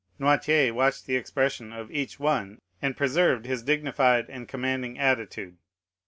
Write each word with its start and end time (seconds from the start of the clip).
Noirtier 0.19 0.73
watched 0.73 1.05
the 1.05 1.15
expression 1.15 1.71
of 1.71 1.91
each 1.91 2.19
one, 2.19 2.57
and 2.81 2.97
preserved 2.97 3.45
his 3.45 3.61
dignified 3.61 4.25
and 4.31 4.47
commanding 4.47 4.97
attitude. 4.97 5.57